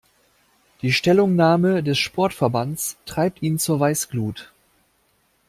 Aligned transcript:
Die 0.81 0.93
Stellungnahme 0.93 1.83
des 1.83 1.99
Sportverbands 1.99 2.97
treibt 3.05 3.43
ihn 3.43 3.59
zur 3.59 3.79
Weißglut. 3.79 4.51